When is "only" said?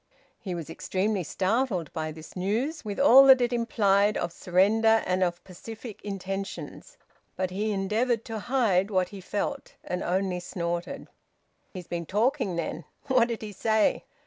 10.01-10.39